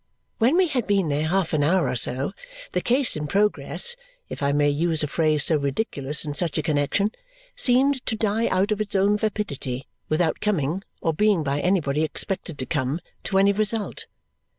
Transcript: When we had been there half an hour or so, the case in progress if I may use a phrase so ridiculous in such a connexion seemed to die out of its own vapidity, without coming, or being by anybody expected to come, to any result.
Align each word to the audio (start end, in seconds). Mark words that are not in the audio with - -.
When 0.39 0.57
we 0.57 0.65
had 0.65 0.87
been 0.87 1.09
there 1.09 1.27
half 1.27 1.53
an 1.53 1.63
hour 1.63 1.87
or 1.87 1.95
so, 1.95 2.31
the 2.71 2.81
case 2.81 3.15
in 3.15 3.27
progress 3.27 3.95
if 4.29 4.41
I 4.41 4.51
may 4.51 4.67
use 4.67 5.03
a 5.03 5.07
phrase 5.07 5.43
so 5.43 5.57
ridiculous 5.57 6.25
in 6.25 6.33
such 6.33 6.57
a 6.57 6.63
connexion 6.63 7.11
seemed 7.55 8.03
to 8.07 8.15
die 8.15 8.47
out 8.47 8.71
of 8.71 8.81
its 8.81 8.95
own 8.95 9.15
vapidity, 9.15 9.87
without 10.09 10.39
coming, 10.39 10.81
or 11.01 11.13
being 11.13 11.43
by 11.43 11.59
anybody 11.59 12.01
expected 12.01 12.57
to 12.57 12.65
come, 12.65 12.99
to 13.25 13.37
any 13.37 13.51
result. 13.51 14.07